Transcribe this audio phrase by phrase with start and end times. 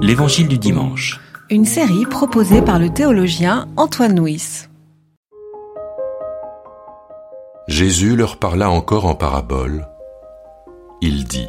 [0.00, 1.20] L'Évangile du dimanche.
[1.50, 4.68] Une série proposée par le théologien Antoine Nuis.
[7.66, 9.86] Jésus leur parla encore en parabole.
[11.00, 11.48] Il dit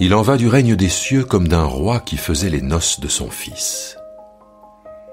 [0.00, 3.08] Il en va du règne des cieux comme d'un roi qui faisait les noces de
[3.08, 3.98] son fils.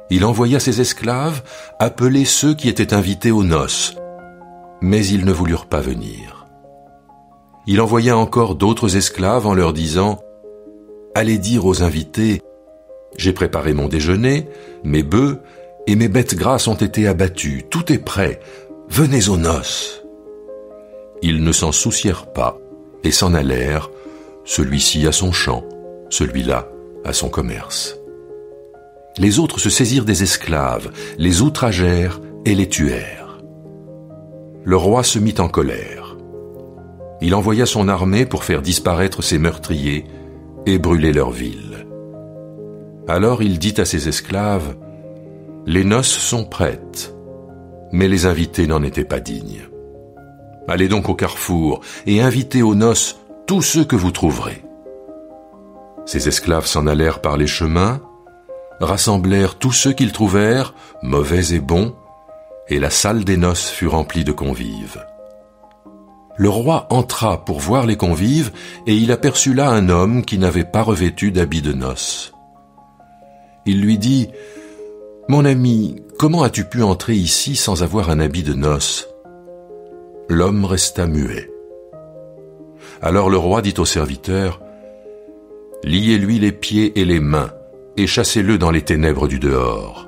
[0.10, 1.44] Il envoya ses esclaves
[1.80, 3.96] appeler ceux qui étaient invités aux noces,
[4.82, 6.48] mais ils ne voulurent pas venir.
[7.68, 10.20] Il envoya encore d'autres esclaves en leur disant
[11.20, 12.42] Allez dire aux invités
[13.18, 14.48] J'ai préparé mon déjeuner,
[14.86, 15.42] mes bœufs
[15.86, 18.40] et mes bêtes grasses ont été abattus, tout est prêt,
[18.88, 20.06] venez aux noces.
[21.22, 22.58] Ils ne s'en soucièrent pas
[23.04, 23.90] et s'en allèrent,
[24.46, 25.66] celui-ci à son champ,
[26.10, 26.70] celui-là
[27.04, 27.98] à son commerce.
[29.18, 33.42] Les autres se saisirent des esclaves, les outragèrent et les tuèrent.
[34.64, 36.16] Le roi se mit en colère.
[37.20, 40.06] Il envoya son armée pour faire disparaître ses meurtriers
[40.66, 41.86] et brûler leur ville.
[43.08, 44.76] Alors il dit à ses esclaves,
[45.66, 47.16] Les noces sont prêtes,
[47.92, 49.68] mais les invités n'en étaient pas dignes.
[50.68, 54.64] Allez donc au carrefour et invitez aux noces tous ceux que vous trouverez.
[56.06, 58.02] Ces esclaves s'en allèrent par les chemins,
[58.80, 61.96] rassemblèrent tous ceux qu'ils trouvèrent, mauvais et bons,
[62.68, 65.04] et la salle des noces fut remplie de convives.
[66.40, 68.54] Le roi entra pour voir les convives,
[68.88, 72.32] et il aperçut là un homme qui n'avait pas revêtu d'habit de noces.
[73.66, 74.30] Il lui dit,
[75.28, 79.10] Mon ami, comment as-tu pu entrer ici sans avoir un habit de noces?
[80.30, 81.52] L'homme resta muet.
[83.02, 84.62] Alors le roi dit au serviteur,
[85.84, 87.52] Liez-lui les pieds et les mains,
[87.98, 90.08] et chassez-le dans les ténèbres du dehors.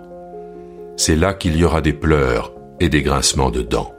[0.95, 3.93] C'est là qu'il y aura des pleurs et des grincements de dents.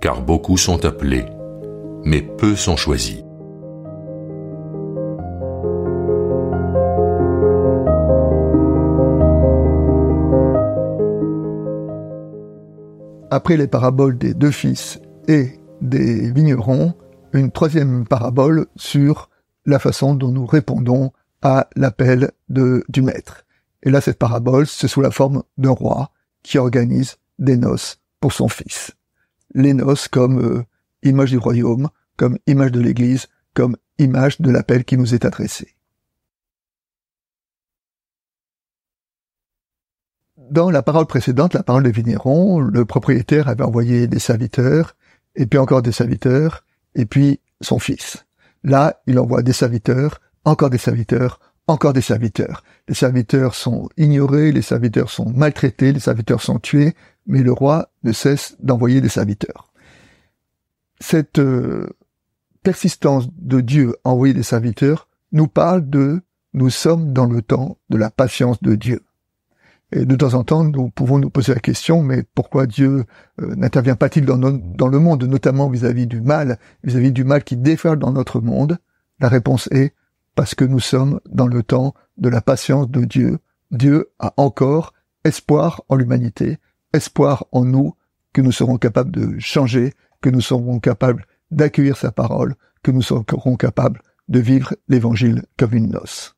[0.00, 1.26] Car beaucoup sont appelés,
[2.04, 3.22] mais peu sont choisis.
[13.30, 16.94] Après les paraboles des deux fils et des vignerons,
[17.32, 19.30] une troisième parabole sur
[19.66, 21.12] la façon dont nous répondons
[21.42, 23.44] à l'appel du maître.
[23.82, 26.10] Et là, cette parabole, c'est sous la forme d'un roi
[26.42, 28.96] qui organise des noces pour son fils.
[29.54, 30.64] Les noces comme euh,
[31.02, 35.74] image du royaume, comme image de l'Église, comme image de l'appel qui nous est adressé.
[40.50, 44.96] Dans la parole précédente, la parole de Vigneron, le propriétaire avait envoyé des serviteurs,
[45.36, 48.26] et puis encore des serviteurs, et puis son fils.
[48.64, 51.38] Là, il envoie des serviteurs, encore des serviteurs,
[51.70, 52.62] encore des serviteurs.
[52.88, 56.94] Les serviteurs sont ignorés, les serviteurs sont maltraités, les serviteurs sont tués,
[57.26, 59.72] mais le roi ne cesse d'envoyer des serviteurs.
[61.00, 61.88] Cette euh,
[62.62, 66.20] persistance de Dieu envoyer des serviteurs nous parle de
[66.52, 69.02] nous sommes dans le temps de la patience de Dieu.
[69.92, 73.04] Et de temps en temps, nous pouvons nous poser la question, mais pourquoi Dieu
[73.40, 77.42] euh, n'intervient pas-il dans, dans, le monde, notamment vis-à-vis du mal, vis-à-vis -vis du mal
[77.42, 78.78] qui déferle dans notre monde?
[79.20, 79.94] La réponse est
[80.40, 83.40] parce que nous sommes dans le temps de la patience de Dieu.
[83.70, 86.56] Dieu a encore espoir en l'humanité,
[86.94, 87.94] espoir en nous,
[88.32, 89.92] que nous serons capables de changer,
[90.22, 95.74] que nous serons capables d'accueillir sa parole, que nous serons capables de vivre l'évangile comme
[95.74, 96.36] une noce.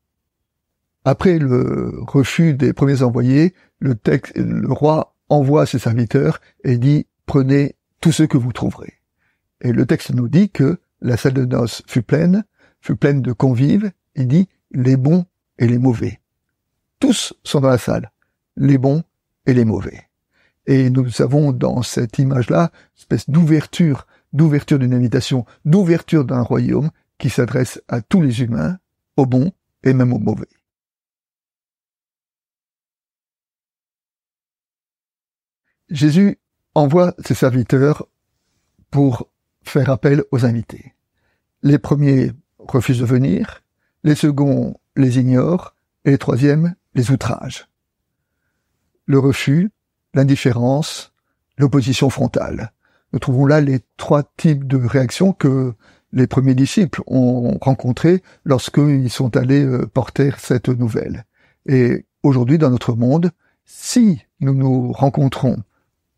[1.05, 7.07] Après le refus des premiers envoyés, le, texte, le roi envoie ses serviteurs et dit
[7.25, 8.95] prenez tout ce que vous trouverez.
[9.61, 12.45] Et le texte nous dit que la salle de noces fut pleine,
[12.83, 15.25] fut pleine de convives, il dit les bons
[15.59, 16.21] et les mauvais.
[16.99, 18.13] Tous sont dans la salle,
[18.57, 19.03] les bons
[19.47, 20.09] et les mauvais.
[20.67, 27.31] Et nous avons dans cette image-là, espèce d'ouverture, d'ouverture d'une invitation, d'ouverture d'un royaume qui
[27.31, 28.79] s'adresse à tous les humains,
[29.17, 29.53] aux bons
[29.85, 30.49] et même aux mauvais.
[35.89, 36.39] Jésus
[36.75, 38.09] envoie ses serviteurs
[38.91, 39.29] pour
[39.63, 40.95] faire appel aux invités.
[41.63, 42.33] Les premiers
[42.69, 43.63] refusent de venir,
[44.05, 47.69] les seconds les ignorent, et les troisièmes les outragent.
[49.07, 49.71] Le refus,
[50.15, 51.13] l'indifférence,
[51.59, 52.73] l'opposition frontale.
[53.13, 55.75] Nous trouvons là les trois types de réactions que
[56.13, 61.25] les premiers disciples ont rencontrés lorsqu'ils sont allés euh, porter cette nouvelle.
[61.67, 63.31] Et aujourd'hui, dans notre monde,
[63.65, 65.57] si nous nous rencontrons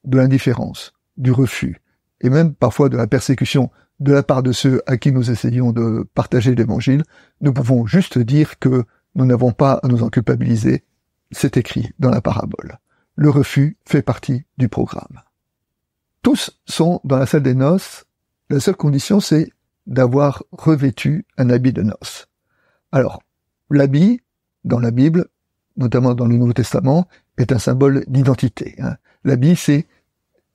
[0.05, 1.81] de l'indifférence, du refus,
[2.21, 5.73] et même parfois de la persécution de la part de ceux à qui nous essayons
[5.73, 7.05] de partager l'évangile,
[7.41, 10.85] nous pouvons juste dire que nous n'avons pas à nous en culpabiliser.
[11.31, 12.79] C'est écrit dans la parabole.
[13.17, 15.21] Le refus fait partie du programme.
[16.23, 18.05] Tous sont dans la salle des noces.
[18.51, 19.53] La seule condition, c'est
[19.87, 22.29] d'avoir revêtu un habit de noces.
[22.93, 23.23] Alors,
[23.71, 24.21] l'habit,
[24.65, 25.27] dans la Bible,
[25.77, 28.75] notamment dans le Nouveau Testament, est un symbole d'identité.
[28.79, 28.97] Hein.
[29.25, 29.87] L'habit, c'est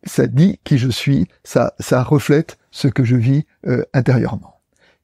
[0.03, 4.61] ça dit qui je suis, ça, ça reflète ce que je vis euh, intérieurement.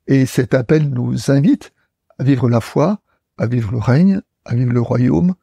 [0.07, 1.73] Et cet appel nous invite
[2.19, 2.99] à vivre la foi,
[3.37, 5.35] à vivre le règne, à vivre le royaume,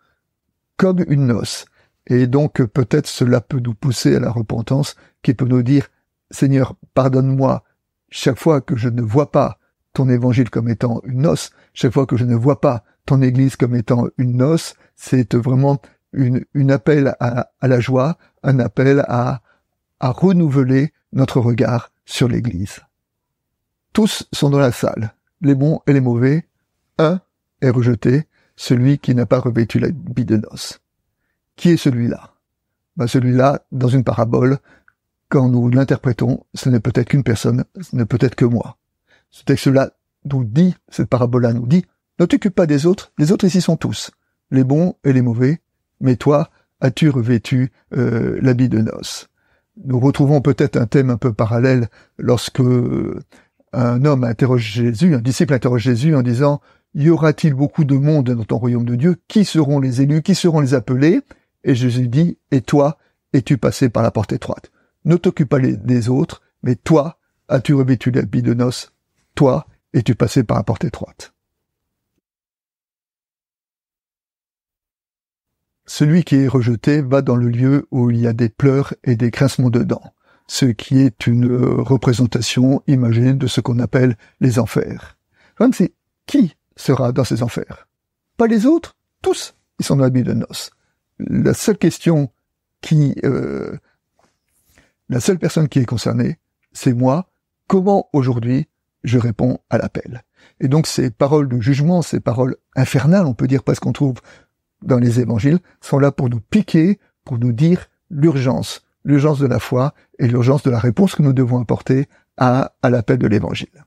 [0.76, 1.66] comme une noce.
[2.06, 5.88] Et donc peut-être cela peut nous pousser à la repentance, qui peut nous dire,
[6.30, 7.62] Seigneur, pardonne-moi
[8.10, 9.58] chaque fois que je ne vois pas
[9.92, 13.56] ton évangile comme étant une noce, chaque fois que je ne vois pas ton église
[13.56, 15.80] comme étant une noce, c'est vraiment
[16.12, 19.41] une, appel à, la joie, un appel à,
[20.02, 22.80] à renouveler notre regard sur l'église.
[23.92, 26.46] Tous sont dans la salle, les bons et les mauvais.
[26.98, 27.20] Un
[27.60, 28.26] est rejeté,
[28.56, 30.80] celui qui n'a pas revêtu l'habit de noces.
[31.56, 32.34] Qui est celui-là?
[32.96, 34.58] Ben Celui-là, dans une parabole,
[35.28, 38.76] quand nous l'interprétons, ce n'est peut-être qu'une personne, ce n'est peut-être que moi.
[39.30, 39.92] Ce texte-là
[40.24, 41.86] nous dit, cette parabole-là nous dit,
[42.18, 44.10] ne t'occupe pas des autres, les autres ici sont tous,
[44.50, 45.62] les bons et les mauvais,
[46.00, 46.50] mais toi,
[46.80, 49.28] as-tu revêtu euh, l'habit de noces?
[49.84, 51.88] Nous retrouvons peut-être un thème un peu parallèle
[52.18, 52.62] lorsque
[53.72, 56.60] un homme interroge Jésus, un disciple interroge Jésus en disant
[56.94, 59.16] y aura-t-il beaucoup de monde dans ton royaume de Dieu?
[59.28, 60.22] Qui seront les élus?
[60.22, 61.20] Qui seront les appelés?
[61.64, 62.98] Et Jésus dit, et toi,
[63.32, 64.70] es-tu passé par la porte étroite?
[65.04, 67.18] Ne t'occupe pas des autres, mais toi,
[67.48, 68.92] as-tu revêtu l'habit de noces?
[69.34, 71.32] Toi, es-tu passé par la porte étroite?
[75.86, 79.16] Celui qui est rejeté va dans le lieu où il y a des pleurs et
[79.16, 80.14] des grincements de dents,
[80.46, 85.16] ce qui est une euh, représentation imagée de ce qu'on appelle les enfers.
[85.72, 85.92] C'est
[86.26, 87.88] qui sera dans ces enfers.
[88.36, 90.70] Pas les autres, tous, ils sont dans l'habit de noces.
[91.18, 92.30] La seule question
[92.80, 93.76] qui, euh,
[95.08, 96.38] la seule personne qui est concernée,
[96.72, 97.30] c'est moi.
[97.68, 98.68] Comment aujourd'hui
[99.04, 100.22] je réponds à l'appel?
[100.60, 104.20] Et donc ces paroles de jugement, ces paroles infernales, on peut dire parce qu'on trouve
[104.82, 109.58] dans les évangiles, sont là pour nous piquer, pour nous dire l'urgence, l'urgence de la
[109.58, 113.84] foi et l'urgence de la réponse que nous devons apporter à, l'appel de l'évangile.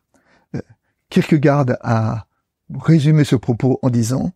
[0.56, 0.62] Euh,
[1.10, 2.28] Kierkegaard a
[2.74, 4.32] résumer ce propos en disant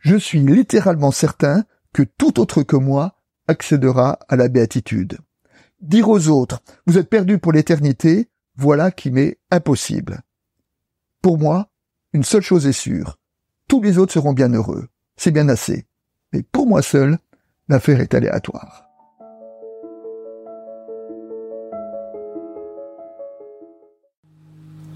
[0.00, 3.16] Je suis littéralement certain que tout autre que moi
[3.48, 5.18] accédera à la béatitude.
[5.80, 10.22] Dire aux autres Vous êtes perdus pour l'éternité, voilà qui m'est impossible.
[11.22, 11.70] Pour moi,
[12.12, 13.18] une seule chose est sûre.
[13.68, 14.88] Tous les autres seront bien heureux.
[15.16, 15.86] C'est bien assez.
[16.34, 17.18] Mais pour moi seul,
[17.68, 18.88] l'affaire est aléatoire.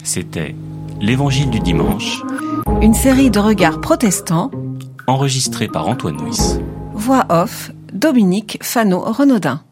[0.02, 0.56] C'était
[1.00, 2.24] L'Évangile du dimanche.
[2.82, 4.50] Une série de regards protestants.
[5.06, 6.58] Enregistré par Antoine Nuis.
[6.94, 9.62] Voix off, Dominique Fano-Renaudin.